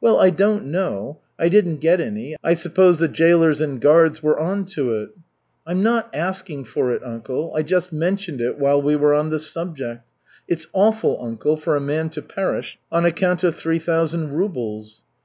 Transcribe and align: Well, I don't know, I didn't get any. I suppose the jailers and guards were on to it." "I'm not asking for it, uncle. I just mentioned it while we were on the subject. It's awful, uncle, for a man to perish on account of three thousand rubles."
Well, 0.00 0.20
I 0.20 0.30
don't 0.30 0.66
know, 0.66 1.18
I 1.40 1.48
didn't 1.48 1.78
get 1.78 2.00
any. 2.00 2.36
I 2.44 2.54
suppose 2.54 3.00
the 3.00 3.08
jailers 3.08 3.60
and 3.60 3.80
guards 3.80 4.22
were 4.22 4.38
on 4.38 4.64
to 4.66 4.94
it." 4.94 5.08
"I'm 5.66 5.82
not 5.82 6.08
asking 6.14 6.66
for 6.66 6.92
it, 6.92 7.02
uncle. 7.04 7.52
I 7.56 7.62
just 7.64 7.92
mentioned 7.92 8.40
it 8.40 8.60
while 8.60 8.80
we 8.80 8.94
were 8.94 9.12
on 9.12 9.30
the 9.30 9.40
subject. 9.40 10.04
It's 10.46 10.68
awful, 10.72 11.18
uncle, 11.20 11.56
for 11.56 11.74
a 11.74 11.80
man 11.80 12.10
to 12.10 12.22
perish 12.22 12.78
on 12.92 13.04
account 13.04 13.42
of 13.42 13.56
three 13.56 13.80
thousand 13.80 14.34
rubles." 14.34 15.02